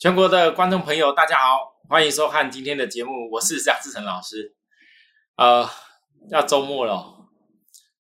[0.00, 4.56] 全国的观众朋友，大家好，欢迎收看今天的节目，我是夏志成老师。
[5.36, 5.68] 呃，
[6.30, 7.28] 要周末了，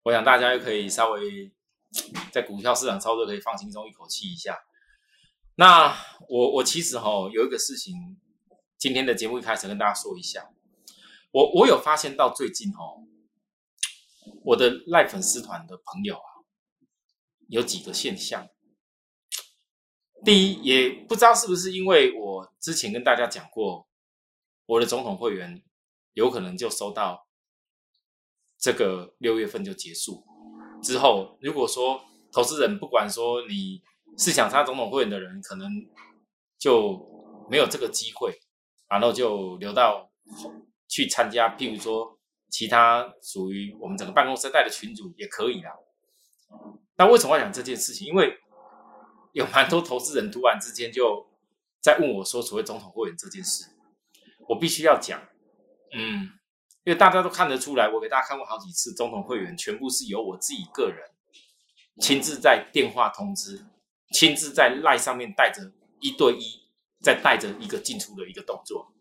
[0.03, 1.53] 我想大家又可以稍微
[2.34, 4.59] 在股票市场操作可以放轻松一口气一下。
[5.55, 5.95] 那
[6.27, 7.95] 我我其实哈有一个事情，
[8.77, 10.49] 今天的节目一开始跟大家说一下，
[11.31, 12.84] 我我有发现到最近哈，
[14.43, 16.43] 我的赖粉丝团的朋友啊，
[17.48, 18.49] 有几个现象。
[20.25, 23.88] 第一，也不知道是不是因为我之前跟大家讲过，
[24.66, 25.61] 我的总统会员
[26.13, 27.27] 有可能就收到
[28.57, 30.25] 这个六月份就结束
[30.81, 33.83] 之后，如果说投资人不管说你
[34.17, 35.69] 是想参总统会员的人，可能
[36.57, 38.33] 就没有这个机会，
[38.89, 40.09] 然后就留到
[40.88, 42.17] 去参加，譬如说
[42.49, 45.71] 其他属于我们整个办公室带的群组也可以啦。
[46.97, 48.07] 那为什么要讲这件事情？
[48.07, 48.35] 因为
[49.36, 51.28] 有蛮多投资人突然之间就
[51.81, 53.66] 在问我说：“所谓总统会员这件事，
[54.47, 55.22] 我必须要讲，
[55.94, 56.30] 嗯，
[56.86, 61.09] 因为大家都看得出来，我给大家看过好几次，总统会员全部是由我自己个人
[62.00, 63.66] 亲自在电话通知，
[64.13, 66.61] 亲自在赖上面带着一对一，
[67.02, 68.94] 再带着一个进出的一个动作。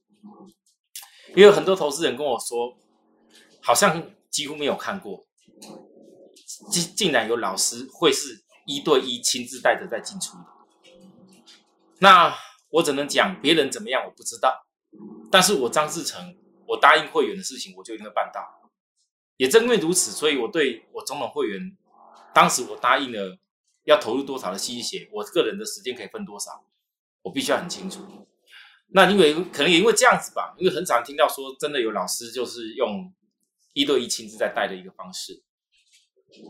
[1.37, 2.77] 因为很多投资人跟我说，
[3.63, 5.29] 好像几乎没有看过，
[6.73, 10.47] 竟竟然有老师会是。”一对一亲自带着在进出的，
[11.99, 12.35] 那
[12.71, 14.67] 我只能讲别人怎么样我不知道，
[15.31, 18.71] 但是我张志成，我答应会员的事情我就一定会办到，
[19.37, 21.77] 也正因为如此，所以我对我总统会员，
[22.33, 23.39] 当时我答应了
[23.85, 26.65] 要投入多少的心血，我个人的时间可以分多少，
[27.23, 28.27] 我必须要很清楚。
[28.89, 33.13] 那因为可能也因为这样子吧，因为很少听到说真的有老师就是用
[33.75, 35.43] 一对一亲自在带的一个方式，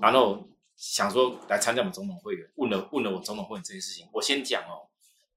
[0.01, 0.49] 然后。
[0.87, 4.07] 想说来参加我们总统会员，问了问了我总统会员这件事情。
[4.13, 4.85] 我先讲哦，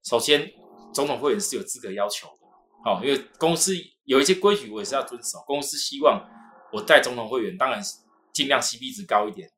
[0.04, 0.52] 首先
[0.92, 2.46] 总统会员是有资格要求的，
[2.84, 5.38] 好，因为公司有一些规矩我也是要遵守。
[5.46, 6.22] 公司希望
[6.70, 7.82] 我带总统会员，当然
[8.30, 9.50] 尽量 CP 值高一点，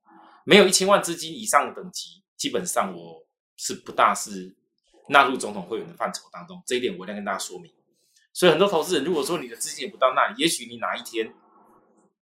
[0.45, 3.27] 没有一千万资金以上的等级，基本上我
[3.57, 4.55] 是不大是
[5.09, 6.63] 纳入总统会员的范畴当中。
[6.65, 7.69] 这一点我一定要跟大家说明。
[8.33, 11.35] 所以很多投资人如果说你的资金也不到那里，也许你哪一天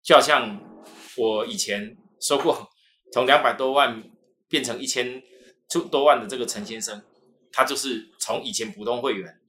[0.04, 0.62] 就好像
[1.18, 2.70] 我以前说过。
[3.12, 4.04] 从两百多万
[4.48, 5.22] 变成一千
[5.92, 7.04] 多万的这个陈先生，
[7.52, 9.40] 他就是从以前普通会员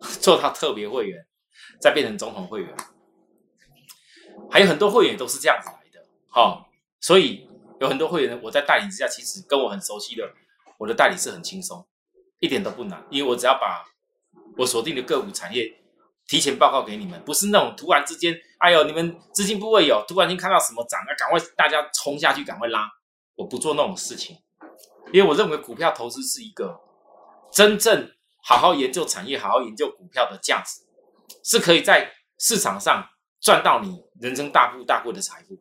[0.00, 1.26] 做到特别会员，
[1.80, 2.76] 再变成总统会员，
[4.50, 6.06] 还有很多会员都是这样子来的。
[6.28, 6.68] 好，
[7.00, 7.48] 所以
[7.80, 10.34] 有很多会员，我在代理之下，其实跟我很熟悉的，
[10.78, 11.86] 我的代理是很轻松，
[12.40, 13.86] 一点都不难，因为我只要把
[14.58, 15.80] 我锁定的个股产业
[16.26, 22.88] 提前报告给你们，不是那种突然之间，哎呦，你们资金部位有突然间看到什么涨，要赶快大家冲下去，赶快拉。
[23.36, 24.36] 我不做那种事情，
[25.12, 26.80] 因为我认为股票投资是一个
[27.52, 28.10] 真正
[28.42, 30.80] 好好研究产业、好好研究股票的价值，
[31.44, 33.06] 是可以在市场上
[33.40, 35.56] 赚到你人生大富大贵的财富。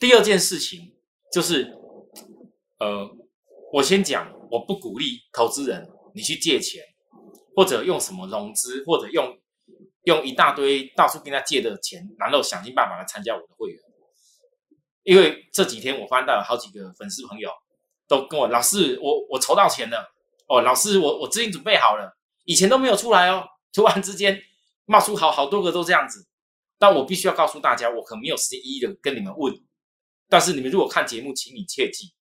[0.00, 0.92] 第二件事情
[1.32, 1.72] 就是，
[2.80, 3.08] 呃，
[3.72, 6.82] 我先讲，我不鼓励投资人你去借钱，
[7.54, 9.38] 或者用什么融资，或者用
[10.04, 13.80] 用一大堆到处跟他借的钱，然后想尽办法来参加我的会员。
[15.02, 17.50] 因为这几天我翻到有好几个粉丝朋友
[18.08, 20.14] 都跟我老师，我我筹到钱了
[20.48, 24.40] 哦，老师我我资金准备好了，以前都没有出来哦， 突然之间
[24.86, 26.26] 冒出好好多个都这样子，
[26.78, 29.54] 但我必须要告诉大家，我可没有时间一一的跟你们问，
[30.28, 32.14] 但是你们如果看节目，请你切记，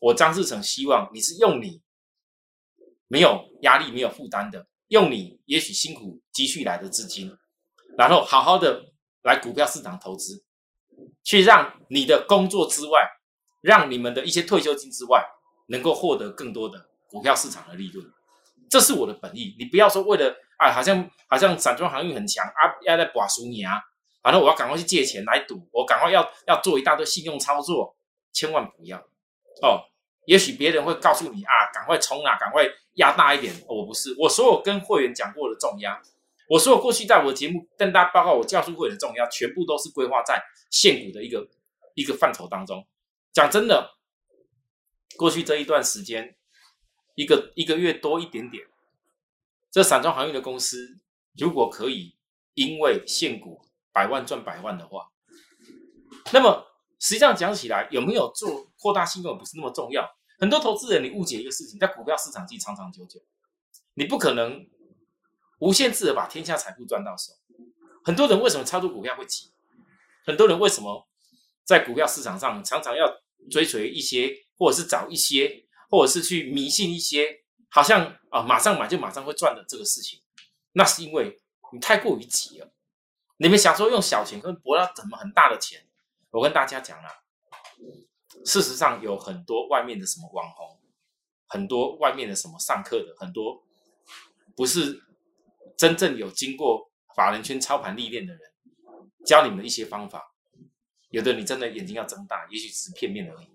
[0.00, 1.82] 我张志成希望你是用你
[3.08, 7.36] 没有压力、没有负担的，用你也许辛苦积蓄来的资金，
[7.98, 8.84] 然后好好的
[9.22, 10.44] 来股票市场投资。
[11.24, 13.08] 去让你的工作之外，
[13.62, 15.24] 让你们的一些退休金之外，
[15.68, 18.04] 能够获得更多的股票市场的利润，
[18.68, 19.54] 这是我的本意。
[19.58, 23.80] 你不要说为了啊，好像好像散装航运很强啊，要来把输你啊，
[24.22, 27.96] 反正我要赶快去借钱来赌，我赶快要要做一大堆信用操作，
[28.32, 28.98] 千万不要
[29.62, 29.86] 哦。
[30.26, 32.64] 也许别人会告诉你啊，赶快冲啊，赶快
[33.00, 33.52] 压大一点。
[33.66, 36.00] 我不是，我所有跟会员讲过的重压。
[36.48, 41.48] 我所有过去在我的节目跟大家报告我教书会的重压，全部都是规划在现股的一个
[41.94, 42.86] 一个范畴当中。
[43.32, 43.92] 讲真的，
[45.16, 46.36] 过去这一段时间，
[47.14, 48.66] 一个一个月多一点点，
[49.70, 50.98] 这散装航运的公司
[51.38, 52.16] 如果可以
[52.54, 53.62] 因为现股
[53.92, 55.12] 百万赚百万的话，
[56.32, 56.66] 那么
[56.98, 60.16] 实际上讲起来，有没有做扩大信用不是那么重要。
[60.40, 63.20] 很多投资人你误解一个事情，在股票市场实长长久久，
[63.94, 64.66] 你不可能。
[65.60, 67.34] 无限制的把天下财富赚到手，
[68.02, 69.52] 很多人为什么操作股票会急？
[70.24, 71.06] 很多人为什么
[71.64, 73.20] 在股票市场上常常要
[73.50, 80.22] 追随一些，或者是找一些，或者是去迷信一些好像啊马上买就马上会赚的这个事情，
[80.72, 81.38] 那是因为
[81.74, 82.72] 你太过于急了。
[83.36, 85.86] 你们想说用小钱跟博到怎么很大的钱？
[86.30, 87.10] 我跟大家讲了，
[88.44, 90.78] 事实上有很多外面的什么网红，
[91.46, 93.62] 很多外面的什么上课的，很多
[94.56, 95.02] 不是
[95.76, 98.42] 真正有经过法人圈操盘历练的人
[99.24, 100.34] 教你们一些方法，
[101.10, 103.48] 有的你真的眼睛要睁大，也许只是片面而已，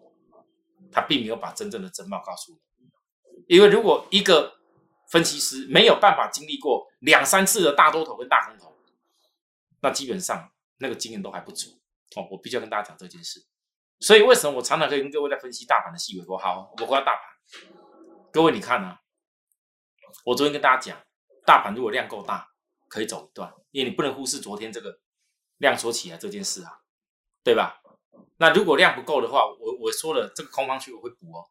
[0.91, 2.59] 他并没有把真正的真貌告诉你。
[3.47, 4.59] 因为如果一个
[5.09, 8.75] 分析师没有办法经历过两三次的大多头跟大空头，
[9.81, 11.79] 那基本上那个经验都还不足
[12.15, 13.45] 哦，我必须要跟大家讲这件事。
[13.99, 16.25] 所以为什么我常常可以跟各位在分析大盘的细微？
[16.27, 17.23] 我好，我们回到大盘，
[18.31, 18.97] 各位你看呢？
[20.25, 20.97] 我昨天跟大家讲，
[21.45, 22.47] 大盘如果量够大，
[22.87, 24.99] 可以走一段，因为你不能忽视昨天这个
[25.57, 26.79] 量缩起来这件事啊，
[27.43, 27.81] 对吧？
[28.37, 31.45] 那如果量不够的话，我我说了，这个空方区我会补哦，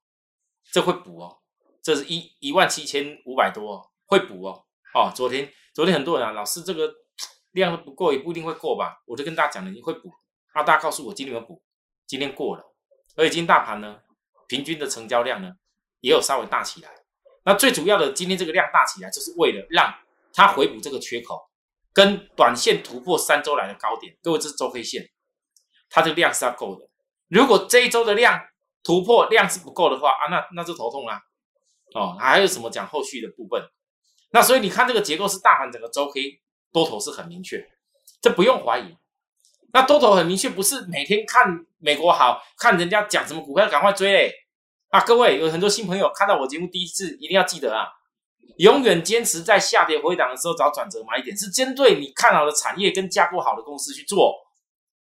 [0.71, 1.41] 这会补哦，
[1.83, 4.65] 这是一一万七千五百多，会补哦。
[4.95, 6.93] 哦，昨天昨天很多人啊，老师这个。
[7.55, 9.01] 量不够，也不一定会过吧。
[9.07, 10.13] 我就跟大家讲了，你会补。
[10.57, 11.63] 那大家告诉我，今天有补，
[12.07, 12.75] 今天过了。
[13.17, 14.01] 而且今大盘呢，
[14.49, 15.53] 平均的成交量呢，
[16.01, 16.91] 也有稍微大起来。
[17.45, 19.95] 那最主要的，今天这个量大起来，就是为了让
[20.33, 21.51] 它回补这个缺口，
[21.93, 24.17] 跟短线突破三周来的高点。
[24.23, 25.11] 各位，这是周 K 线，
[25.89, 26.89] 它这个量是要够的。
[27.29, 28.41] 如果这一周的量
[28.83, 31.23] 突破量是不够的话啊，那那就头痛啦。
[31.95, 33.63] 哦，还有什么讲后续的部分？
[34.31, 36.41] 那所以你看这个结构是大盘整个周 K。
[36.73, 37.65] 多头是很明确，
[38.21, 38.97] 这不用怀疑。
[39.75, 44.33] 那多头很明确，不是每天看美国好看人家讲什么股票赶快追嘞
[44.89, 45.01] 啊！
[45.01, 47.89] 各位有很多新朋友看到我节目第一次，一定要记得啊，
[48.59, 54.33] 永远坚持在下跌回档的时候找转折买点，是针对你看好的产业跟架构好的公司去做，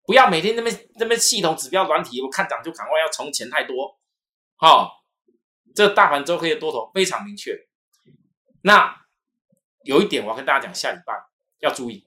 [0.05, 3.99] 不要每天那边那边系统指标软体，我看涨就赶快要冲钱太多。
[4.57, 4.91] 好，
[5.75, 7.57] 这大盘周 K 的多头非常明确。
[8.63, 8.95] 那
[9.85, 11.15] 有一点我要跟大家讲，下礼拜。
[11.61, 12.07] 要注意，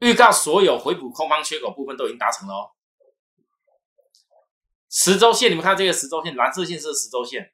[0.00, 2.70] 预告所有回补空方缺口部分都已经达成了哦。
[4.90, 7.52] 十周线，你们看这个十周线，蓝色线是十周线。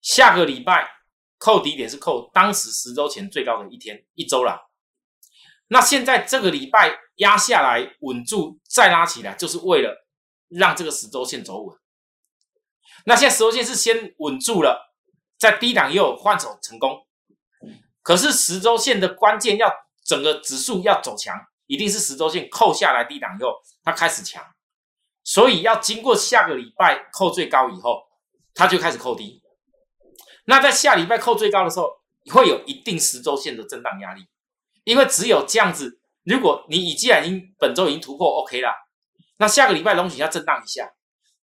[0.00, 0.90] 下个礼拜
[1.38, 4.70] 扣底点是扣当时十周前最高的一天一周了。
[5.68, 10.06] 那现在这个礼拜压下来稳住再拉起来，就是为了
[10.48, 11.78] 让这个十周线走稳。
[13.06, 14.94] 那现在十周线是先稳住了，
[15.38, 17.06] 在低档又换手成功。
[18.02, 19.72] 可是十周线的关键要
[20.04, 21.34] 整个指数要走强，
[21.66, 24.44] 一定是十周线扣下来低档以后，它开始强，
[25.22, 28.02] 所以要经过下个礼拜扣最高以后，
[28.54, 29.42] 它就开始扣低。
[30.44, 31.88] 那在下礼拜扣最高的时候，
[32.30, 34.26] 会有一定十周线的震荡压力，
[34.84, 38.68] 因为只有这样子，如果你已既然已经本周已经突破 OK 了，
[39.38, 40.92] 那下个礼拜龙许要震荡一下，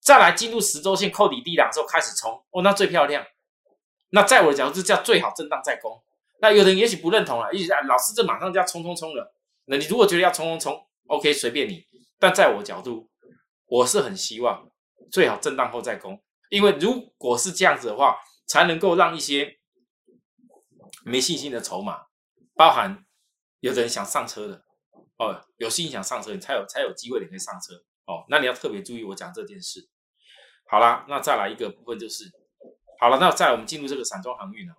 [0.01, 3.25] 再来进入十周线扣底低档之后开始冲，哦，那最漂亮。
[4.11, 6.03] 那在我的角度是叫最好震荡再攻。
[6.41, 9.35] 那有人也许不认同了，一直啊，老师这马上就要冲冲冲了。
[9.67, 11.85] 那你如果觉得要冲冲冲，OK，随便你。
[12.19, 13.11] 但在我角度，
[13.67, 14.71] 我是很希望
[15.11, 18.17] 最好震荡后再攻，因为如果是这样子的话，
[18.47, 19.59] 才能够让一些
[21.05, 22.07] 没信心的筹码，
[22.55, 23.05] 包含
[23.61, 24.65] 有的人想上车的
[25.19, 27.75] 哦，有信心想上车，你才有才有机会你可以上车
[28.07, 28.25] 哦。
[28.29, 29.89] 那你要特别注意我讲这件事。
[30.67, 32.25] 好啦，那再来一个部分就是，
[32.99, 34.75] 好了，那再我们进入这个散装航运了。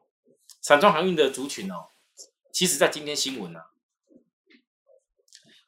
[0.62, 1.88] 散装航运的族群哦，
[2.53, 3.65] 其实在今天新闻啊，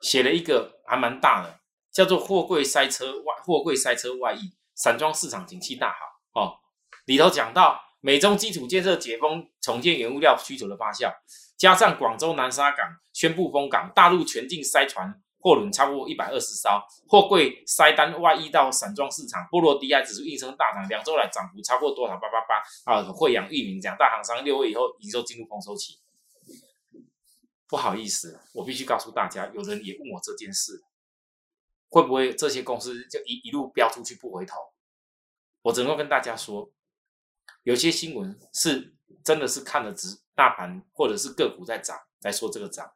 [0.02, 1.60] 写了一个还蛮大的，
[1.92, 5.98] 叫做“货柜塞车外货柜塞车外溢，散装市场景气大好”
[6.40, 6.60] 哦。
[7.06, 11.12] 里头讲到美中基础建设解封，重建原物料需求的发酵，
[11.58, 15.22] 加上广州南沙港宣布封港，大陆全境塞船。
[15.44, 22.14] 货轮超过一百二十艘，货柜塞单外溢到散装市场，波罗的海指数应声大涨，两周来涨幅超过多少？
[22.16, 23.04] 八八八啊！
[23.12, 26.00] 惠阳、裕民讲大行商六月以后营收进入丰收期。
[27.68, 30.82] 不好意思，我必须告诉大家，有人也问我这件事，
[31.90, 34.58] 会不会这些公司就一一路飙出去不回头？
[35.64, 36.72] 我只能跟大家说，
[37.64, 38.96] 有些新闻是
[39.26, 42.94] 真的是看了只大盘或者是个股在涨，来说这个涨。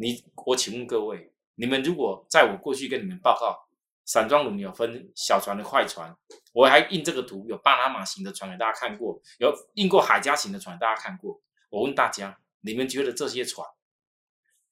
[0.00, 3.68] 你我请问各位，你们如果在我过去跟你们报告，
[4.06, 6.16] 散装轮有分小船的快船，
[6.54, 11.38] 我还印这个图，有巴拿马型的船给大家看过，有印过海家型的船大家看过。
[11.68, 13.68] 我问大家，你们觉得这些船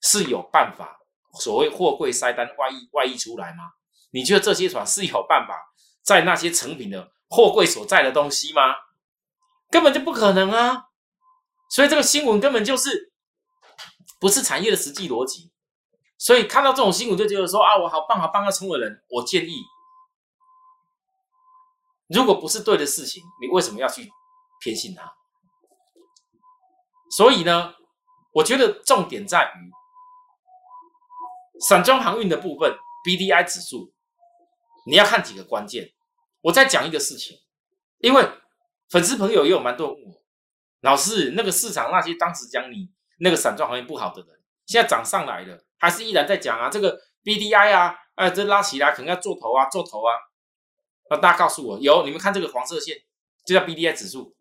[0.00, 0.98] 是有办法
[1.34, 3.72] 所谓货柜塞单外溢外溢出来吗？
[4.12, 8.74] 你觉得这些船是有办法在那些成品的货柜所在的东西吗？
[9.68, 10.86] 根本就不可能啊！
[11.68, 13.07] 所以这个新闻根本就是。
[14.18, 15.50] 不是产业的实际逻辑，
[16.16, 19.62] 所以看到这种新闻就觉得说啊，我好棒好棒要冲的人，我建议
[22.08, 24.10] 如果不是对的事情，你为什么要去
[24.60, 25.12] 偏信它？
[27.10, 27.74] 所以呢，
[28.32, 29.70] 我觉得重点在于
[31.60, 33.92] 散装航运的部分，BDI 指数，
[34.86, 35.92] 你要看几个关键。
[36.42, 37.38] 我再讲一个事情，
[37.98, 38.28] 因为
[38.88, 40.22] 粉丝朋友也有蛮多问我，
[40.80, 44.28] 老师，那个市场那些当时讲你那个散装行业不好的人，
[44.66, 50.14] 现在涨上来了，还是依然在讲啊，这个 BDI 啊，哎，这拉起来可能要做头啊，做头啊。
[51.10, 52.96] 那大家告诉我，有你们看这个黄色线，
[53.44, 54.36] 就叫 BDI 指数，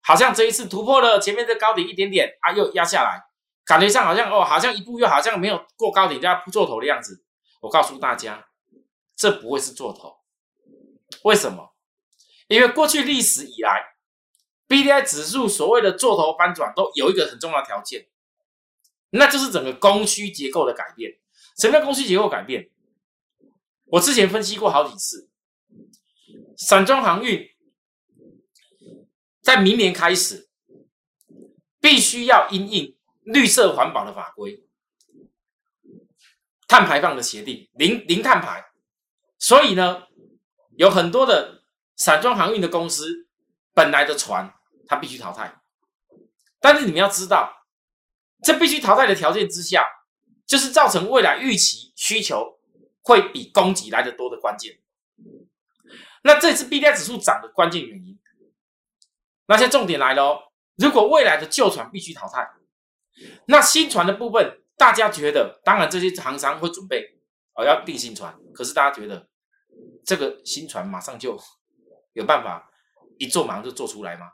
[0.00, 3.22] 好像这一次突破了前面的高点一点点啊，又压下来，
[3.64, 7.24] 感觉上好像哦，好像一步又好像没有过高点就要做头的样子。
[7.60, 8.46] 我告诉大家，
[9.16, 10.18] 这不会是做头，
[11.24, 11.74] 为什么？
[12.46, 13.82] 因为过去历史以来
[14.68, 18.08] ，BDI 指数所谓的做头翻转都有一个很重要条件，
[19.10, 21.18] 那就是整个供需结构的改变。
[21.56, 22.70] 什么叫供需结构改变？
[23.86, 25.28] 我之前分析过好几次。
[26.56, 27.48] 散装航运
[29.40, 30.50] 在明年开始，
[31.80, 34.64] 必须要因应绿色环保的法规、
[36.66, 38.66] 碳排放的协定，零零碳排。
[39.38, 40.02] 所以呢，
[40.76, 41.62] 有很多的
[41.96, 43.28] 散装航运的公司，
[43.72, 44.52] 本来的船
[44.88, 45.60] 它必须淘汰。
[46.58, 47.66] 但是你们要知道，
[48.42, 49.86] 这必须淘汰的条件之下，
[50.44, 52.58] 就是造成未来预期需求
[53.02, 54.80] 会比供给来的多的关键。
[56.24, 58.18] 那这次 B D I 指数涨的关键原因，
[59.46, 60.42] 那现在重点来了哦。
[60.76, 62.50] 如果未来的旧船必须淘汰，
[63.46, 67.18] 那新船的部分，大家觉得，当然这些行商会准备
[67.54, 69.28] 哦要订新船，可是大家觉得
[70.04, 71.38] 这个新船马上就
[72.14, 72.70] 有办法
[73.18, 74.32] 一做马上就做出来吗？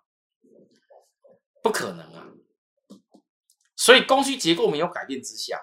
[1.65, 2.29] 不可能啊！
[3.75, 5.59] 所以供需结构没有改变之下，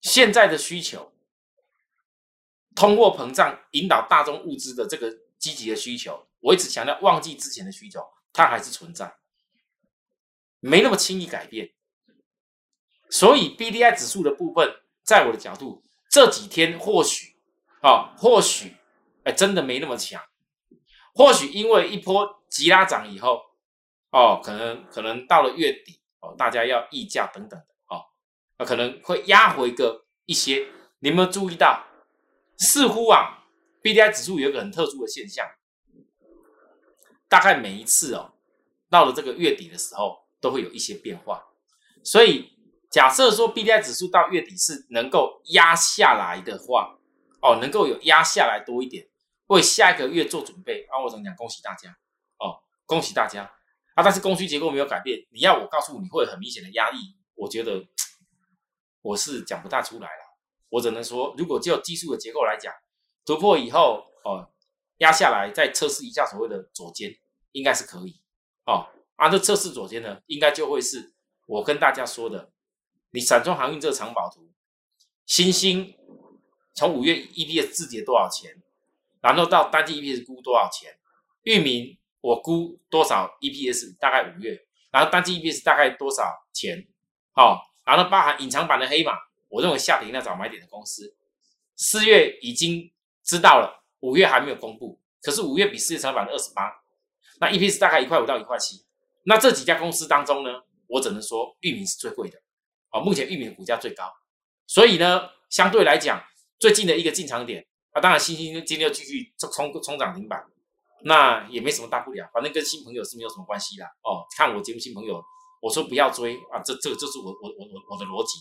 [0.00, 1.12] 现在的需求
[2.74, 5.14] 通货膨胀引导大众物资的这个。
[5.38, 9.18] 积极的需求，我一直强调，忘记之前的需求，它还是存在，
[10.58, 11.72] 没那么轻易改变。
[13.08, 14.68] 所以 B D I 指数的部分，
[15.04, 17.36] 在我的角度，这几天或许
[17.82, 18.78] 啊，或许
[19.22, 20.20] 哎，真的没那么强。
[21.14, 23.40] 或许因为一波急拉涨以后，
[24.10, 28.04] 哦，可能可能到了月底哦，大家要议价等等的哦，
[28.58, 30.68] 那可能会压回个一些。
[31.00, 31.84] 你有没有注意到？
[32.58, 33.36] 似乎啊。
[33.80, 35.46] B D I 指数有一个很特殊的现象，
[37.28, 38.32] 大概每一次哦，
[38.90, 41.46] 到了这个月底的时候，都会有一些变化。
[42.02, 42.58] 所以
[42.90, 46.98] 假设说 B D I 指数到月底是能够压下来的话，
[47.40, 49.08] 哦，能够有压下来多一点，
[49.46, 50.82] 为下一个月做准备。
[50.90, 51.34] 啊，我怎么讲？
[51.36, 51.96] 恭喜大家
[52.38, 53.50] 哦，恭喜大家
[53.98, 54.02] 啊！
[54.04, 56.98] 但是供需结构没有改变，你要我告诉你会很明显的压力，
[57.34, 57.84] 我觉得
[59.02, 60.38] 我是讲不大出来了。
[60.68, 62.72] 我只能说，如果就技术的结构来讲。
[63.24, 64.48] 突破以后哦，
[64.98, 67.18] 压下来再测试一下所谓的左肩，
[67.52, 68.22] 应该是可以
[68.64, 68.88] 哦。
[69.16, 71.12] 啊，这测试左肩呢，应该就会是
[71.44, 72.50] 我跟大家说的，
[73.10, 74.48] 你散装航运这个藏宝图，
[75.26, 75.94] 新兴
[76.72, 78.62] 从五月 EPS 自跌多少钱，
[79.20, 80.98] 然后到单季 EPS 估多少钱，
[81.42, 84.58] 域名我估多少 EPS，大概五月，
[84.90, 86.86] 然后单季 EPS 大概多少钱，
[87.32, 89.12] 好，然后包含隐藏版的黑马，
[89.48, 91.16] 我认为下跌那找买点的公司，
[91.76, 92.92] 四月已经。
[93.24, 96.82] 知道了，五月还没有公布，可是五月比四月成长百分之二十八，
[97.40, 98.86] 那 EPS 大概一块五到一块七，
[99.24, 102.40] 那这几家公司当中呢，我只能说域名是最贵的，
[102.90, 104.10] 哦，目前域名的股价最高，
[104.66, 106.24] 所以呢，相对来讲
[106.58, 110.42] 最近的一个进场点，啊，当然新兴今天又继续冲冲涨停板，
[111.04, 115.22] 那也没什么大不了，反正跟新朋友是没有什么关系的，哦，看我节目新朋友，
[115.60, 118.38] 我说不要追啊，这这个就是我我我我我的逻辑，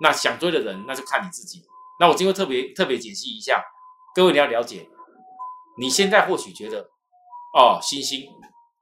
[0.00, 1.62] 那想追的人那就看你自己，
[2.00, 3.62] 那我今天特别特别解析一下。
[4.14, 4.88] 各位你要了解，
[5.78, 6.88] 你现在或许觉得，
[7.54, 8.28] 哦，星星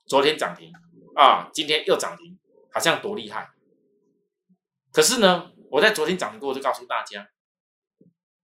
[0.06, 0.72] 昨天涨停
[1.14, 2.38] 啊，今天又涨停，
[2.72, 3.50] 好像多厉害。
[4.92, 7.28] 可是呢，我在昨天涨停过，就告诉大家，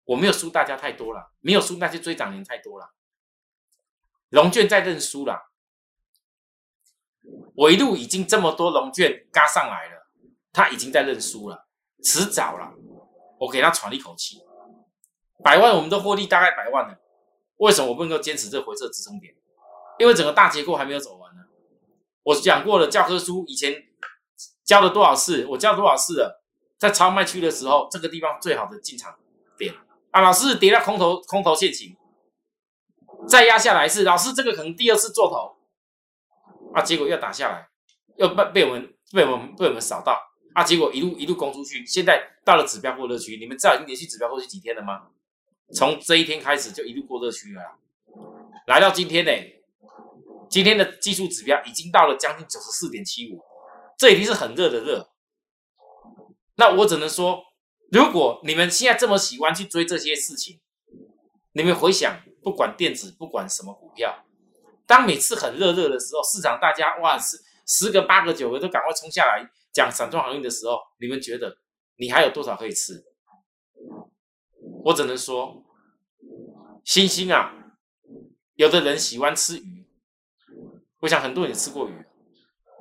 [0.05, 2.93] 我没有输大家太多了，没有输那些追涨停太多了。
[4.33, 5.51] 龙卷在认输了，
[7.55, 10.07] 我一路已经这么多龙卷嘎上来了，
[10.51, 11.67] 他已经在认输了，
[12.03, 12.73] 迟早了，
[13.41, 14.41] 我给他喘一口气。
[15.45, 16.99] 百万我们都获利大概百万了，
[17.59, 19.35] 为什么我不能够坚持这回撤支撑点？
[19.99, 21.43] 因为整个大结构还没有走完呢。
[22.23, 23.85] 我讲过了，教科书以前
[24.65, 26.43] 教了多少次，我教多少次了，
[26.79, 29.15] 在超卖区的时候，这个地方最好的进场
[29.59, 29.75] 点
[30.11, 30.23] 啊。
[30.23, 31.95] 老师跌到空头，空头陷阱，
[33.29, 35.57] 再压下来是老师这个可能第二次做头
[36.75, 37.69] 啊，结果又打下来，
[38.17, 40.19] 又被被我们被我们被我们扫到
[40.55, 45.09] 啊，结果一路一路攻出去，现在到了指标过热区，你们知道已经连续指标过去几天了吗？
[45.75, 47.63] 从这一天开始就一路过热区了，
[48.67, 49.31] 来到今天呢，
[50.51, 53.41] 今天的技术指标已经到了将近九十四点七五，
[53.97, 55.09] 这已经是很热的热。
[56.57, 57.43] 那我只能说，
[57.91, 60.61] 如果你们现在这么喜欢去追这些事情，
[61.53, 64.25] 你们回想，不管电子，不管什么股票，
[64.87, 71.59] 当每次很热热的时候，市场大家哇十十个八个九个都赶快冲下来讲散装航运的时候，你们觉得
[71.97, 73.05] 你还有多少可以吃？
[74.85, 75.65] 我只能说，
[76.85, 77.55] 星星啊，
[78.55, 79.87] 有的人喜欢吃鱼，
[81.01, 82.05] 我想很多人也吃过鱼。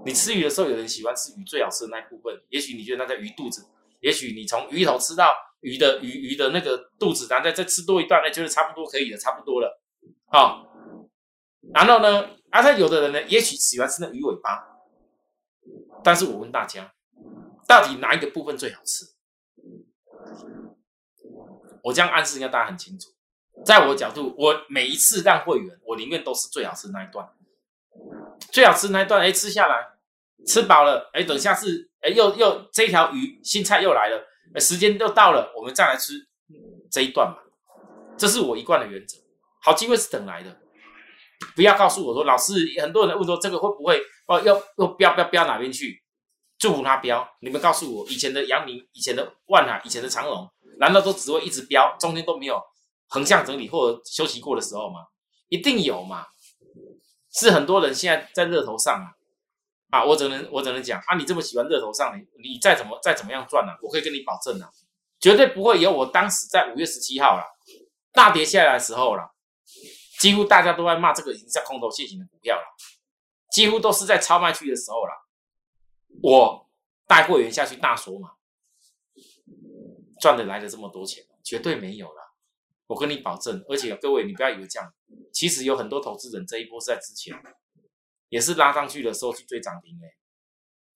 [0.04, 3.68] 你吃鱼的时候，有人喜欢吃鱼最好吃的那一部分，也许你觉得那在鱼肚子，
[4.02, 9.82] 也许你从鱼头吃到鱼的鱼鱼的那个肚子，然后再再吃多一段，那就是差不多可以了，差不多了，
[10.28, 10.68] 好。
[11.74, 14.68] 然后呢，啊，他有的人呢，也许喜欢吃那鱼尾巴，
[16.04, 16.92] 但是我问大家，
[17.68, 19.06] 到底哪一个部分最好吃？
[21.84, 23.10] 我这样暗示应该大家很清楚，
[23.64, 27.30] 在我角度，我每一次让会员，我宁愿都是最好吃那一段，
[28.52, 29.88] 最好吃那一段，哎，吃下来，
[30.48, 36.14] 吃饱了，哎，等下次，哎，又又这一条鱼新菜又来了，时间又到了，我们再来吃
[36.92, 37.38] 这一段嘛，
[38.18, 39.18] 这是我一贯的原则。
[39.62, 40.58] 好机会是等来的，
[41.56, 46.04] 不要告诉我说，老师，很多人问说这个会不会哦，要又飙飙飙哪边去？
[46.58, 50.48] 祝福他飙，你们告诉我，以前的阳明，以前的万海，以前的长隆。
[50.80, 52.60] 难道都只会一直飙，中间都没有
[53.08, 55.02] 横向整理或者休息过的时候吗？
[55.50, 56.26] 一定有嘛？
[57.34, 59.14] 是很多人现在在热头上啊！
[59.92, 63.74] 啊，我只能我只能讲啊，你这么喜欢热头上，你你再怎么再怎么样赚呢？
[63.84, 64.72] 我可以跟你保证啊，
[65.20, 67.44] 绝对不会有我当时在五月十七号了
[68.12, 69.32] 大跌下来的时候了，
[70.20, 72.64] 几乎大家都在骂这个已经在空头现行的股票了，
[73.52, 75.14] 几乎都是在超卖区的时候了，
[76.24, 76.70] 我
[77.06, 78.32] 带会员下去大锁嘛。
[80.22, 82.36] 赚的来的这么多钱，绝对没有了，
[82.86, 83.66] 我跟你保证。
[83.68, 84.94] 而且各位，你不要以为这样，
[85.34, 87.36] 其实有很多投资人这一波是在之前，
[88.32, 90.08] 也是拉上去的时候去追涨停哎，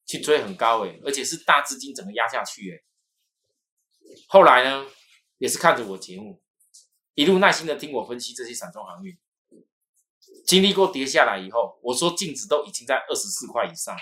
[0.05, 2.79] 去追很高哎，而且是大资金整个压下去哎。
[4.29, 4.87] 后来呢，
[5.37, 6.41] 也是看着我节目，
[7.13, 9.13] 一路耐心的听我分析这些散装航运，
[10.47, 13.93] 经历过跌下来以后，我说净值都已经在二十四块以上，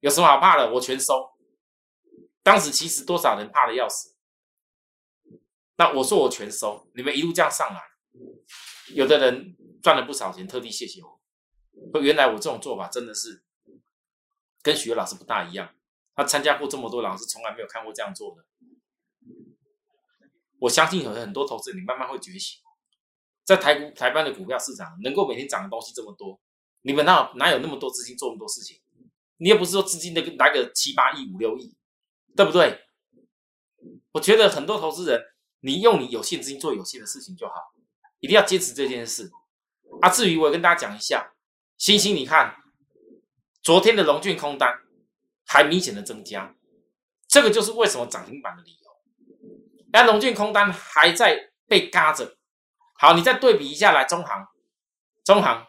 [0.00, 0.72] 有什么好怕的？
[0.72, 1.30] 我全收。
[2.42, 4.16] 当时其实多少人怕的要死。
[5.76, 7.80] 那我说我全收，你们一路这样上来，
[8.94, 11.17] 有的人赚了不少钱，特地谢谢我。
[11.92, 13.42] 说原来我这种做法真的是
[14.62, 15.74] 跟许老师不大一样。
[16.14, 18.44] 他参加过这么多老师，从来没有看过这样做的。
[20.58, 22.60] 我相信有很多投资人，你慢慢会觉醒。
[23.44, 26.40] 在台股台湾的股票市场，能够每天涨的东西这么多，
[26.82, 28.80] 你们哪哪有那么多资金做那么多事情？
[29.36, 31.76] 你又不是说资金那个来个七八亿、五六亿，
[32.36, 32.80] 对不对？
[34.12, 35.22] 我觉得很多投资人。
[35.60, 37.54] 你用你有限资金做有限的事情就好，
[38.20, 39.28] 一定要坚持这件事。
[40.00, 41.32] 啊，至于我跟大家讲一下，
[41.78, 42.56] 星星，你看
[43.62, 44.80] 昨天的龙俊空单
[45.46, 46.54] 还明显的增加，
[47.28, 48.90] 这个就是为什么涨停板的理由。
[49.92, 52.36] 那龙俊空单还在被嘎着。
[52.98, 54.48] 好，你再对比一下来中行，
[55.24, 55.66] 中行，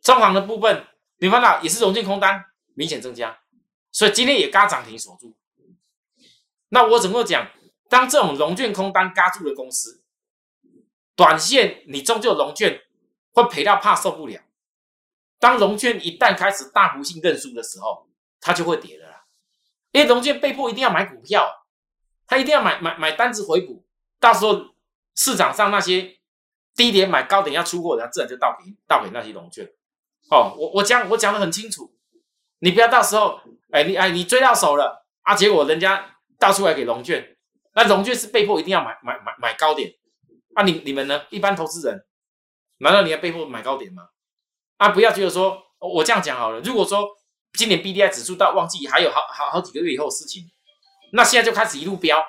[0.00, 0.86] 中行的部分，
[1.18, 3.40] 你看到也是龙券空单明显增加，
[3.90, 5.36] 所以今天也嘎涨停锁住。
[6.68, 7.50] 那我怎么讲？
[7.88, 10.04] 当这种融券空单嘎住的公司，
[11.16, 12.80] 短线你终究融券
[13.32, 14.40] 会赔到怕受不了。
[15.44, 18.08] 当融券一旦开始大幅性认输的时候，
[18.40, 19.26] 它就会跌的啦。
[19.92, 21.66] 因为融券被迫一定要买股票，
[22.26, 23.84] 他一定要买买买单子回补，
[24.18, 24.74] 到时候
[25.14, 26.16] 市场上那些
[26.74, 29.70] 低点买高点要出货，的自然就倒给倒给那些融券。
[30.30, 31.94] 哦，我我讲我讲的很清楚，
[32.60, 33.38] 你不要到时候
[33.70, 37.36] 哎你哎你追到手了啊，结果人家倒出来给融券。
[37.74, 39.92] 那融券是被迫一定要买买买买高点，
[40.54, 41.26] 啊，你你们呢？
[41.28, 42.02] 一般投资人，
[42.78, 44.08] 难道你要被迫买高点吗？
[44.76, 46.60] 啊，不要觉得说，我这样讲好了。
[46.60, 47.08] 如果说
[47.52, 50.50] 今年 B D I 指数到旺季还有好好好几个月以后的事情，
[51.12, 52.22] 那现在就开始一路飙，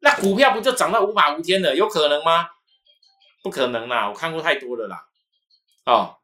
[0.00, 1.76] 那股票不就涨到无法无天了？
[1.76, 2.48] 有可能吗？
[3.42, 5.06] 不可能啦，我看过太多了啦。
[5.84, 6.16] 哦，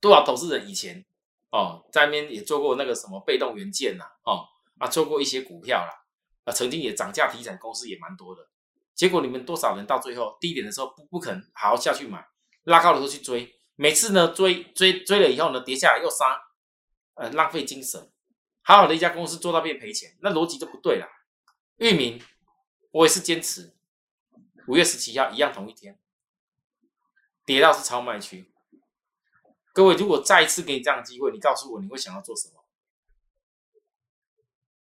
[0.00, 1.04] 多少投资人以前
[1.50, 4.46] 哦在那边也做过那个什么被动元件呐，哦
[4.78, 5.90] 啊做过一些股票啦。
[6.44, 8.42] 啊，曾经也涨价题材公司也蛮多的，
[8.94, 12.24] 结果你们多少人到最后低点的时候不不肯好好下去买，
[12.64, 16.38] 拉高的时候去追，每次呢追追追了以后呢跌下来又杀，
[17.14, 18.12] 呃浪费精神，
[18.60, 21.08] 好好的一家公司做到变赔钱，那逻辑就不对了。
[21.78, 22.22] 域名
[22.90, 23.74] 我也是坚持，
[24.68, 25.98] 五月十七号一样同一天，
[27.46, 28.52] 跌到是超卖区。
[29.72, 32.62] 各位如果再一次给你这样的机会，你告诉我你会想要做什么？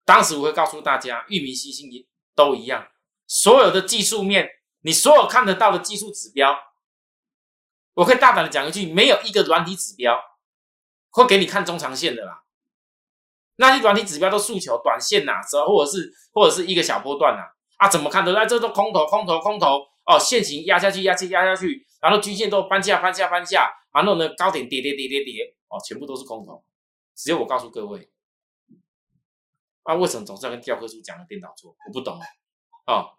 [0.05, 2.89] 当时我会告诉大家，域名、星星都一样，
[3.27, 4.49] 所有的技术面，
[4.83, 6.57] 你所有看得到的技术指标，
[7.95, 10.17] 我可以大胆的讲一句，没有一个软体指标
[11.09, 12.43] 会给你看中长线的啦。
[13.55, 17.41] 那些软体指标都诉求短线呐，或者是或者是一个小波段呐，
[17.77, 26.63] 啊，怎么看都在这都空头空头空头哦，线型压下去压去压下去，然后均线都翻下翻下翻下，然后呢高点跌跌跌跌跌，哦，全部都是空头。
[27.15, 28.09] 只有我告诉各位，
[29.83, 31.73] 啊，为什么总是要跟教科书讲的颠倒做？
[31.87, 32.19] 我不懂
[32.87, 33.11] 哦。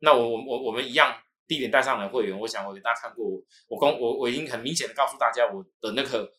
[0.00, 1.16] 那我我我我们一样
[1.52, 3.26] 低点带上来会员，我想我给大家看过，
[3.68, 6.32] 我公我我已经很明显的告诉大家我的那个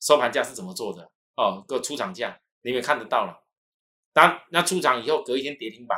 [0.00, 2.40] 收盘价是怎么做的哦，个出厂价。
[2.62, 3.44] 你们看得到了，
[4.12, 5.96] 当那出场以后隔一天跌停板，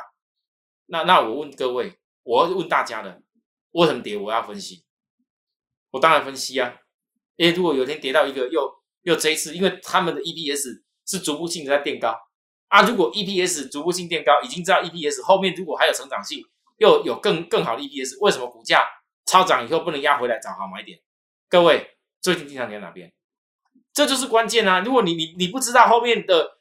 [0.87, 3.23] 那那我问各位，我要问大家的，
[3.71, 4.15] 为什么跌？
[4.19, 4.85] 我要分析，
[5.91, 6.77] 我当然分析啊，
[7.37, 8.71] 因为如果有一天跌到一个又
[9.05, 12.15] 又这一次，因为他们的 EPS 是逐步性的在垫高
[12.69, 16.45] 啊，如果 EPS 逐步性垫高，已经知道 EPS 后面如果还有成长性，
[16.81, 18.83] 又有更更好的 EPS，为什么股价
[19.27, 20.99] 超涨以后不能压回来找好买点？
[21.47, 23.13] 各位最近经常在哪边？
[23.93, 24.81] 这就是关键啊！
[24.81, 26.59] 如果你你你不知道后面的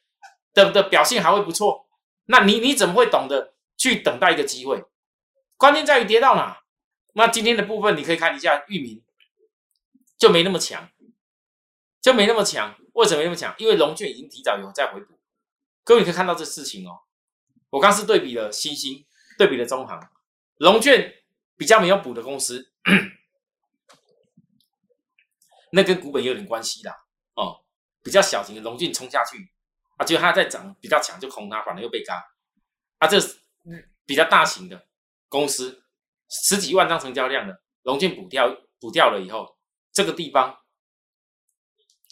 [0.53, 1.87] 的的表现还会不错，
[2.25, 4.83] 那你你怎么会懂得去等待一个机会？
[5.55, 6.61] 关键在于跌到哪。
[7.13, 9.01] 那今天的部分你可以看一下，域名
[10.17, 10.89] 就没那么强，
[12.01, 12.75] 就没那么强。
[12.93, 13.55] 为什么没那么强？
[13.57, 15.17] 因为龙卷已经提早有在回补。
[15.85, 16.99] 各位可以看到这事情哦。
[17.69, 19.05] 我刚是对比了星星，
[19.39, 19.97] 对比了中行，
[20.57, 21.13] 龙券
[21.55, 22.73] 比较没有补的公司，
[25.71, 26.93] 那跟股本也有点关系啦。
[27.35, 27.63] 哦，
[28.03, 29.49] 比较小型的龙俊冲下去
[29.95, 32.21] 啊，就它在涨比较强，就空它，反而又被嘎。
[32.97, 33.17] 啊，这
[34.05, 34.85] 比较大型的
[35.29, 35.85] 公司，
[36.27, 39.57] 十几万张成交量的龙俊补掉补掉了以后，
[39.93, 40.59] 这个地方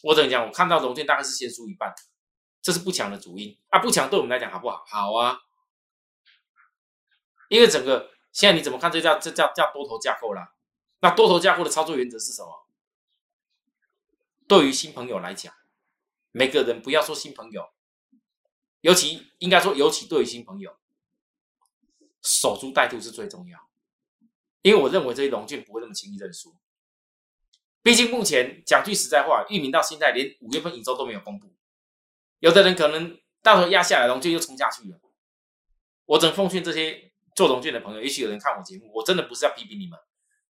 [0.03, 0.47] 我怎么讲？
[0.47, 1.93] 我看到龙俊大概是先输一半，
[2.61, 3.79] 这是不强的主因啊。
[3.79, 4.85] 不强对我们来讲好不好？
[4.87, 5.37] 好啊，
[7.49, 8.91] 因为整个现在你怎么看？
[8.91, 10.53] 这叫这叫叫多头架构啦。
[10.99, 12.67] 那多头架构的操作原则是什么？
[14.47, 15.53] 对于新朋友来讲，
[16.31, 17.69] 每个人不要说新朋友，
[18.81, 20.77] 尤其应该说尤其对于新朋友，
[22.21, 23.59] 守株待兔是最重要。
[24.61, 26.55] 因为我认为这些龙卷不会那么轻易认输。
[27.81, 31.53] 毕竟目前讲句实在话，域名到现在连五月份营收都没有公布，
[32.39, 34.99] 有的人可能到时候压下来，龙卷又冲下去了。
[36.05, 37.06] 我只奉劝这些
[37.37, 39.97] 做龙卷的朋友，也许有人看我节目，我真的不是要批评你们，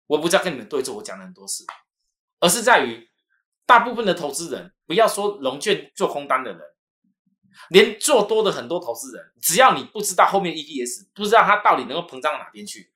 [0.07, 1.65] 我不是要跟你们对着，我讲了很多次，
[2.39, 3.09] 而是在于。
[3.67, 6.61] 大部分的投资人，不要说龙券做空单的人，
[7.71, 12.93] 连做多的很多投资人，只要你不知道后面 EPS，不知道它到底能够膨胀到哪边去，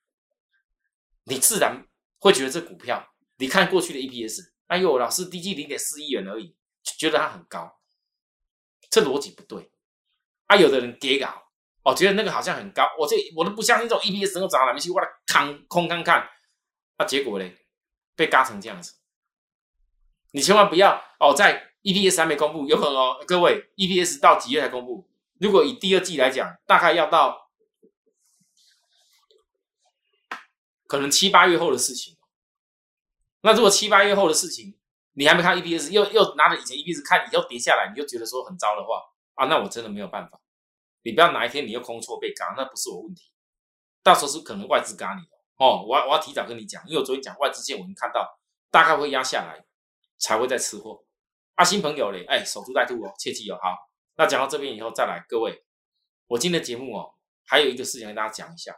[1.25, 1.87] 你自然
[2.19, 7.81] 会觉得这股票，你看过去的 EPS，哎呦，老师低基零点四亿元而已，觉得它很高，
[8.91, 9.73] 这逻辑不对。
[10.49, 11.48] 啊，有的人跌搞，
[11.89, 16.29] 哦，觉得那个好像很高，我这我都不相信这种 EPS 能够涨到哪边去，我来看空看看，
[16.99, 17.57] 啊，结果嘞，
[18.15, 18.97] 被嘎成这样子。
[20.33, 25.09] 你千万不要哦，在 EPS 还没公布，有可能哦，各位 EPS 到几月才公布？
[25.41, 27.49] 如果以第二季来讲，大概要到
[30.87, 32.19] 可能七八月后的事情。
[33.41, 34.77] 那如果七八月后的事情，
[35.15, 39.03] 你还没看 EPS，又又拿着以前 EPS 看，你又跌下来，你就觉得说很糟的话
[39.37, 40.39] 啊，那我真的没有办法。
[41.03, 43.31] 你不要哪一天你又空错被嘎，那不是我问题，
[44.03, 45.23] 到时候是可能外资嘎你
[45.57, 45.85] 哦。
[45.87, 48.39] 我要我要提早跟你讲，因为我昨天讲外资线，我已经看到
[48.71, 49.65] 大概会压下来。
[50.21, 51.05] 才会再吃货，
[51.55, 53.59] 啊，新朋友嘞，哎，守株待兔哦，切记哦。
[53.63, 55.65] 好，那讲到这边以后，再来各位，
[56.27, 57.15] 我今天的节目哦，
[57.47, 58.77] 还有一个事情跟大家讲一下，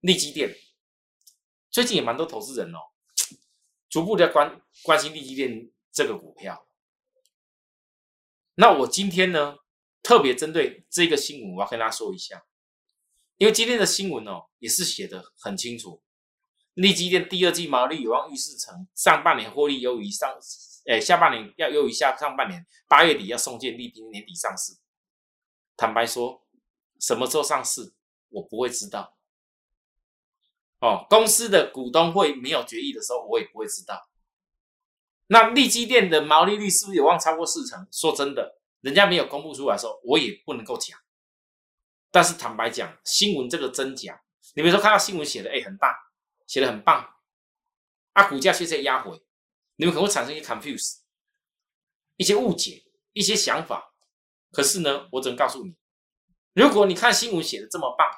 [0.00, 0.52] 利基店
[1.70, 2.78] 最近也蛮多投资人哦，
[3.88, 6.66] 逐步在关关心利基店这个股票。
[8.56, 9.56] 那我今天呢，
[10.02, 12.44] 特别针对这个新闻，我要跟大家说一下，
[13.36, 16.02] 因为今天的新闻哦，也是写的很清楚。
[16.74, 20.34] 利基店第二季毛利有望预示成上半年获利优于上，
[20.86, 24.74] 诶，下半年要优于下上半年，八月底要送件，利平年底上市。
[25.76, 26.46] 坦白说，
[26.98, 27.92] 什么时候上市
[28.28, 29.16] 我不会知道。
[30.78, 34.08] 哦，公司的股东会没有决议的时候，我也不会知道。
[35.26, 37.86] 那利基店的毛利率是不是有望超过四成？
[37.90, 40.98] 说真的，人家没有公布出来的时候，我也不能够讲。
[42.10, 44.22] 但是坦白讲，新闻这个真假，
[44.54, 45.96] 你比如说看到新闻写的，哎，很大。
[46.46, 47.08] 写的很棒，
[48.12, 49.24] 啊，股价却在压回，
[49.76, 50.96] 你们可能会产生一些 confuse，
[52.16, 53.94] 一些误解，一些想法。
[54.50, 55.76] 可是呢，我只能告诉你，
[56.52, 58.10] 如果你看新闻写的这么棒，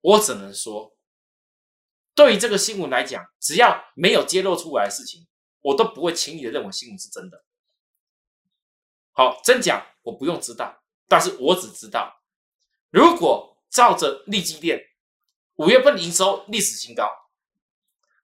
[0.00, 0.96] 我只能说，
[2.12, 5.28] 对于这个新闻来讲，只要没有揭露出来的事情，
[5.60, 7.44] 我都不会轻易的认为新闻是真的。
[9.12, 12.22] 好，真假我不用知道，但是我只知道，
[12.90, 14.88] 如果照着利基店。
[15.56, 17.06] 五月份营收历史新高，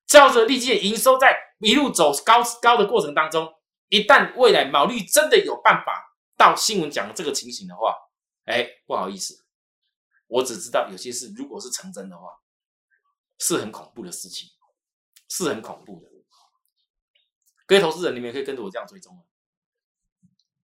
[0.06, 3.54] 照着利基的营收在一路走高高的过程当中，
[3.88, 7.94] 一旦未来毛利真的有办法到新闻讲的这个情形的话，
[8.46, 9.44] 哎，不好意思，
[10.26, 12.28] 我只知道有些事如果是成真的话，
[13.38, 14.48] 是很恐怖的事情，
[15.28, 16.08] 是很恐怖的。
[17.66, 19.22] 各位投资人，你们也可以跟着我这样追踪了。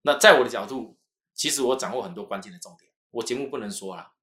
[0.03, 0.97] 那在我的角度，
[1.33, 4.13] 其实我掌握很多关键的重点，我节目不能说了。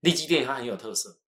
[0.00, 1.18] 利基电它很有特色。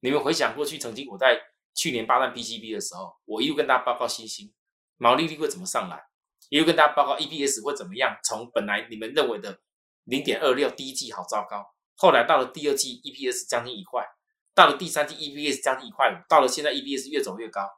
[0.00, 1.40] 你们回想过去，曾经我在
[1.72, 4.52] 去年八段 PCB 的时候，我一路跟大家报告新兴
[4.96, 6.08] 毛利率会怎么上来，
[6.48, 9.60] 一路跟大家报告 EPS 会怎么样，从本来你们认为的
[10.04, 14.04] 零点二六第一季好糟糕，后来到了第二季 EPS 将近一块，
[14.52, 17.70] 到了第三季 EPS 将近一块五，到了现在 EPS 越走越高。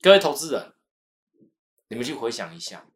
[0.00, 0.74] 各位投资人。
[1.92, 2.88] 你们去回想一下，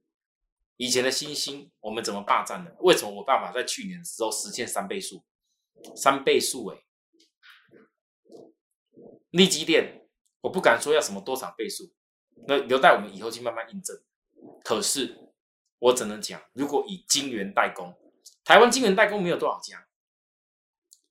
[0.79, 2.75] 以前的星星我们怎么霸占的？
[2.81, 5.23] 为什么我爸爸在去年的时候实现三倍数？
[5.95, 6.79] 三倍数哎，
[9.29, 10.09] 利基电
[10.41, 11.93] 我不敢说要什么多少倍数，
[12.49, 14.03] 那留待我们以后去慢慢印证。
[14.65, 15.29] 可是
[15.79, 17.95] 我只能讲，如果以晶圆代工，
[18.45, 19.87] 台湾晶圆代工没有多少家。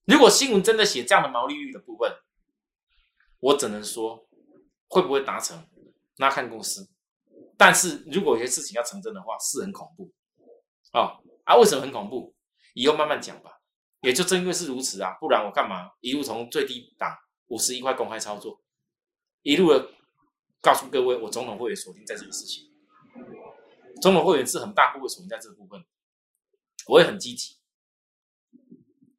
[0.05, 2.11] 如果新闻真的写这样的毛利率的部分，
[3.41, 4.27] 我只能说
[4.87, 5.69] 会不会达成，
[6.17, 6.89] 那看公司。
[7.57, 10.11] 但是如果有些事情要成真的话，是很恐怖，
[10.93, 12.35] 哦啊，为什么很恐怖？
[12.73, 13.51] 以后慢慢讲吧。
[14.01, 18.61] 也就正因为是如此啊，不然我干嘛一路从最低档五十一块公开操作，
[19.41, 19.89] 一路的
[20.61, 22.69] 告诉各位，我总统会员锁定在这个事情，
[23.99, 25.83] 总统会员是很大部分锁定在这个部分，
[26.87, 27.55] 我也很积极。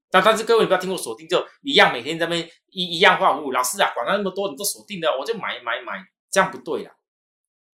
[0.08, 6.96] 但但是各位你不要听我锁定，就一样每天在那边一一样话务，老师啊，管他那么多，你都锁定了，我就买买买，这样不对啦。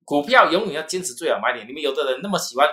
[0.08, 1.68] 股票永远要坚持最好买点。
[1.68, 2.66] 你们有的人那么喜欢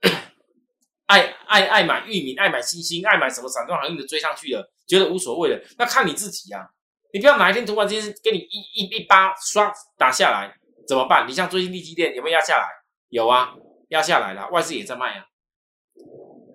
[1.04, 5.62] 爱爱爱买玉米，爱买星星，爱买什么散装航运的追上去了，觉得无所谓了。
[5.76, 6.70] 那看你自己呀。
[7.12, 10.56] 你不要哪一天突然间给你一一一巴刷打下来，
[10.88, 11.28] 怎么办？
[11.28, 12.66] 你像最近利基店有没有压下来？
[13.10, 13.52] 有啊，
[13.90, 14.48] 压下来了。
[14.48, 15.26] 外资也在卖啊。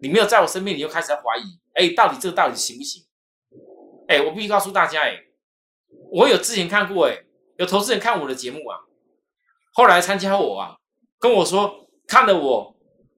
[0.01, 1.59] 你没有在我身边，你就开始要怀疑。
[1.75, 3.03] 哎，到底这个到底行不行？
[4.07, 5.15] 哎，我必须告诉大家，哎，
[6.09, 7.23] 我有之前看过，哎，
[7.57, 8.79] 有投资人看我的节目啊。
[9.77, 10.75] 后来参加我啊，
[11.19, 12.75] 跟我说看了我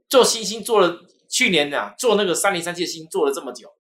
[0.10, 3.74] 做星星做了去年啊做那个三零三七的星做了这么久，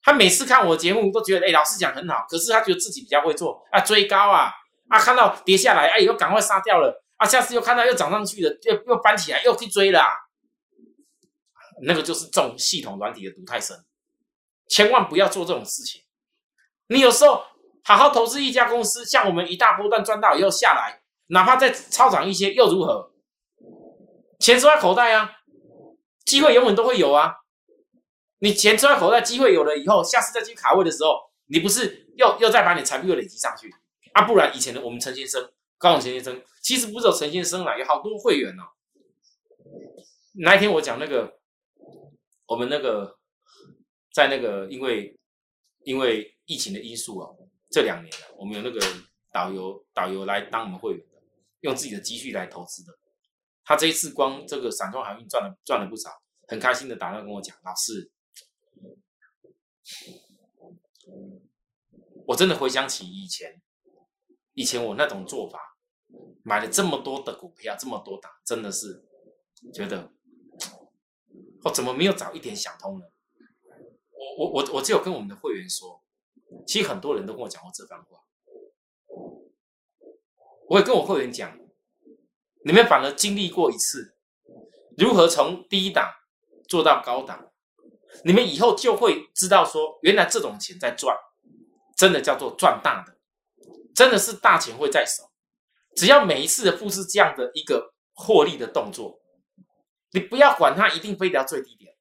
[0.00, 4.52] 他每次看我节目都觉得哎老师讲很好，可是他觉得自己比较会做啊追高啊
[4.90, 10.04] 啊看到跌下来哎又赶快杀掉了啊下次又看到又涨上去了又又翻起来又去追了，
[11.82, 13.76] 那个就是这种系统软体的毒太深，
[14.68, 16.00] 千万不要做这种事情。
[16.86, 17.42] 你有时候
[17.82, 21.01] 好好投资一家公司，像我们一大波段赚到以后下来。
[21.32, 23.10] 哪怕再超涨一些又如何？
[24.38, 25.30] 钱收在口袋啊，
[26.26, 27.36] 机会永远都会有啊。
[28.40, 31.16] 你钱收在口袋，机会有了以后，下次再去卡位的时候，
[31.46, 33.72] 你不是又又再把你财富又累积上去
[34.12, 34.26] 啊？
[34.26, 38.64] 不然以前的我们陈先生、高永陈先生，其实不是有陈先生啦，有好多会员哦。
[40.34, 41.38] 那一天我讲那个，
[42.46, 43.16] 我们那个
[44.12, 45.18] 在那个因为
[45.84, 47.30] 因为疫情的因素啊，
[47.70, 48.84] 这两年啊，我们有那个
[49.32, 51.06] 导游导游来当我们会员。
[51.62, 52.92] 用自己的积蓄来投资的，
[53.64, 58.10] 他这一次光这个散装航运赚了赚了不少，很开心的打电话跟我讲，老师，
[62.26, 63.62] 我真的回想起以前，
[64.54, 65.76] 以前我那种做法，
[66.42, 69.04] 买了这么多的股票，这么多档，真的是
[69.72, 70.12] 觉得，
[71.62, 73.06] 我怎么没有早一点想通呢？
[74.10, 76.02] 我我我我只有跟我们的会员说，
[76.66, 78.18] 其实很多人都跟我讲过这番话。
[80.72, 81.54] 我会跟我会员讲，
[82.64, 84.16] 你们反而经历过一次，
[84.96, 86.10] 如何从低档
[86.66, 87.50] 做到高档，
[88.24, 91.14] 你们以后就会知道说，原来这种钱在赚，
[91.94, 93.18] 真的叫做赚大的，
[93.94, 95.24] 真的是大钱会在手。
[95.94, 99.20] 只要每一次的复制这样的一个获利的动作，
[100.12, 101.94] 你不要管它一定非得要最低点，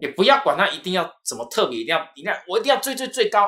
[0.00, 3.46] 也不要管它一定要怎么特别一定要，你看我一定要最最最高。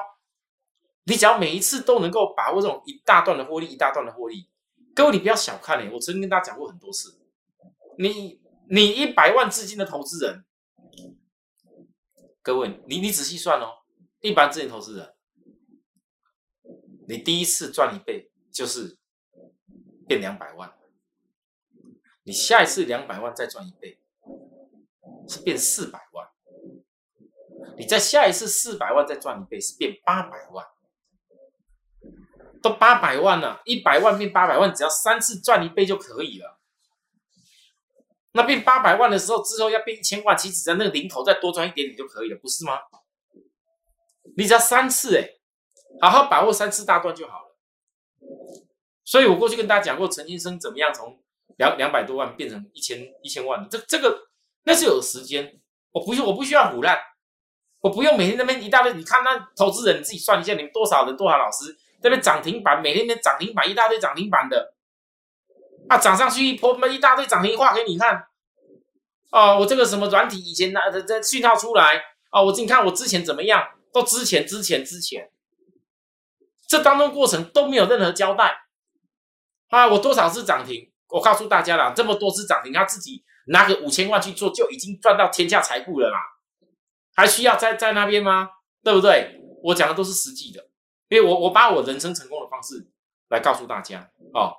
[1.05, 4.49] 你只要每一次都能够把握这种一大段的获利，一大段的获利，
[4.95, 5.91] 各位你不要小看嘞！
[5.93, 7.19] 我曾经跟大家讲过很多次，
[7.99, 10.45] 你你一百万资金的投资人，
[12.41, 13.83] 各位你你仔细算哦，
[14.21, 15.13] 一般资金投资人，
[17.09, 18.97] 你第一次赚一倍就是
[20.07, 20.73] 变两百万，
[22.23, 23.99] 你下一次两百万再赚一倍
[25.29, 26.29] 是变四百万，
[27.77, 30.65] 你再下一次四百万再赚一倍是变八百万。
[32.63, 36.59] 都八百万了，一百万变八百万，只要三次赚一倍就可以了。
[38.33, 42.79] 那变八百万的时候，之后要变一千万，其实只要那个零头再多赚一点点就可以了，不是吗？
[44.37, 45.29] 你只要三次，哎，
[46.01, 47.59] 好好把握三次大段就好了。
[49.05, 51.21] 所以我过去跟大家讲过，陈先生怎么样从
[51.59, 54.29] 两两百多万变成一千一千万的，这这个
[54.63, 56.99] 那是有时间，我不我不需要胡乱，
[57.81, 64.75] 我不用每天那边一大堆，你看那投资人你自己算一下，你们多少人多少老师这边涨停板，每天的涨停板一大堆涨停板的，
[65.89, 68.27] 啊涨上去一波，那一大堆涨停画给你看，
[69.31, 75.31] 哦，我这个什么软体以前那这这讯号出来，哦，我你看我之前怎么样，都之前之前之前，
[76.67, 78.55] 这当中过程都没有任何交代，
[79.69, 80.91] 啊，我多少次涨停？
[81.09, 86.19] 我告诉大家了，这么多次涨停，他自己拿个五千万去做，就已经赚到天下财富了啦，
[87.15, 88.49] 还需要在在那边吗？
[88.83, 89.39] 对不对？
[89.63, 90.67] 我讲的都是实际的，
[91.13, 92.89] 因为我我把我人生成功的方式
[93.29, 94.57] 来告诉大家哦。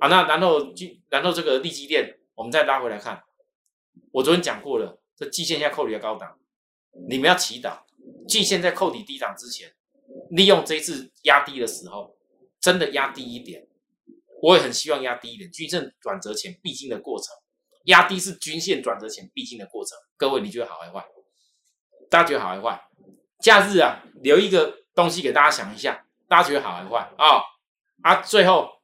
[0.00, 3.22] 啊，那然后就然后这个利基链，我们再拉回来看，
[4.10, 6.36] 我昨天讲过了，这季线在扣底的高档，
[7.08, 7.82] 你们要祈祷，
[8.26, 9.72] 季线在扣底低档之前，
[10.30, 12.16] 利用这一次压低的时候，
[12.58, 13.68] 真的压低一点。
[14.40, 17.26] 我也很希望压低一点，均线转折前必经的过程，
[17.84, 19.96] 压低是均线转折前必经的过程。
[20.16, 21.06] 各位，你觉得好还坏？
[22.10, 22.82] 大家觉得好还坏？
[23.38, 27.42] 假日啊，留一个东西给大家想一下，大家觉得好还是坏啊？
[28.02, 28.80] 啊，最后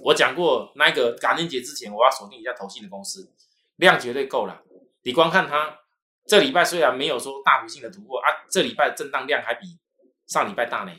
[0.00, 3.32] 我讲过，那个感恩节之前，我要锁定一下投信的公司，
[3.76, 4.62] 量绝对够了。
[5.02, 5.80] 你光看它
[6.26, 9.78] 这礼拜虽然没有说大幅性的突破啊，这礼拜震荡量还比
[10.26, 10.92] 上礼拜大呢，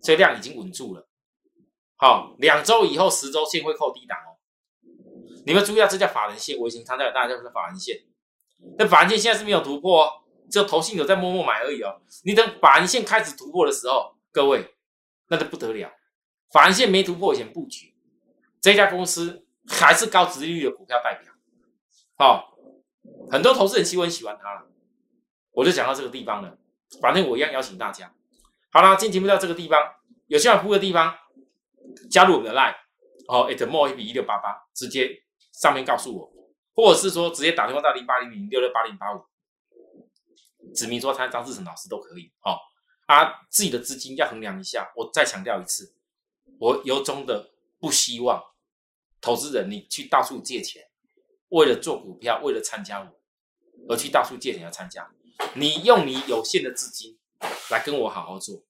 [0.00, 1.08] 所以量已经稳住了。
[1.96, 4.38] 好，两周以后十周线会扣低档哦。
[5.44, 8.02] 你们注意下，这叫法人线，我已经强调大家，叫法人线。
[8.78, 10.12] 那法人线现在是没有突破哦，
[10.50, 12.00] 只有投信有在默默买而已哦。
[12.24, 14.74] 你等法人线开始突破的时候，各位
[15.28, 15.90] 那就不得了。
[16.52, 17.94] 法人线没突破以前布局，
[18.60, 21.32] 这家公司还是高值利率的股票代表。
[22.16, 22.56] 好，
[23.30, 24.66] 很多投资人其实很喜欢它了。
[25.52, 26.58] 我就讲到这个地方了，
[27.00, 28.12] 反正我一样邀请大家。
[28.70, 29.78] 好了，今天节目到这个地方，
[30.26, 31.16] 有需要服务的地方。
[32.08, 32.74] 加入我们的 line，
[33.26, 35.10] 哦，at more 一比一六八八，直接
[35.52, 36.32] 上面告诉我，
[36.72, 39.24] 或者是说直接打电话到零八零零六六八零八五，
[40.74, 42.56] 指明说他张志成老师都可以，哦，
[43.06, 44.92] 啊，自己的资金要衡量一下。
[44.96, 45.94] 我再强调一次，
[46.58, 48.42] 我由衷的不希望
[49.20, 50.88] 投资人你去到处借钱，
[51.48, 53.20] 为了做股票，为了参加我，
[53.88, 55.10] 而去到处借钱要参加。
[55.54, 57.18] 你用你有限的资金
[57.70, 58.62] 来跟我好好做，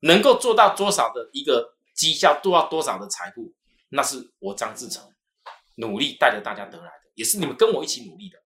[0.00, 1.74] 能够做到多少的一个。
[1.96, 3.54] 绩效多要多少的财富，
[3.88, 5.10] 那是我张志成
[5.76, 8.36] 努力带着大家得来的，也是你们跟我一起努力的，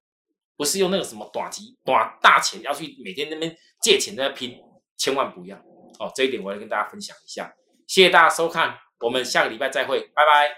[0.60, 4.54] 不是用那个什么短期短大钱要去每天那边借钱在那拼，
[4.98, 5.56] 千万不要
[5.98, 6.12] 哦！
[6.14, 7.50] 这一点我要跟大家分享一下。
[7.86, 10.50] 谢谢大家收看，我们下个礼拜再会，拜拜。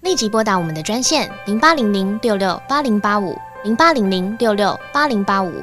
[0.00, 3.36] 立即拨打我们的专线零八零零六六八零八五。
[3.64, 5.62] 零八零零六六八零八五